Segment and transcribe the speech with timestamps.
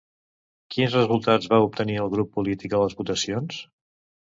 [0.75, 3.63] Quins resultats va obtenir el grup polític a les votacions?